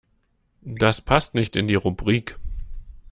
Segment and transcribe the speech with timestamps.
[0.65, 2.35] Das passt nicht in die Rubrik.